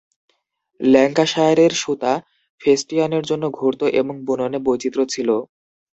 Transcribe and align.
ল্যাঙ্কাশায়ারের 0.79 1.73
সুতা 1.73 2.13
ফেস্টিয়ানের 2.61 3.23
জন্য 3.23 3.43
ঘুরত 3.49 3.81
এবং 3.99 4.15
বুননে 4.27 4.59
বৈচিত্র্য 4.65 5.05
ছিল। 5.13 5.29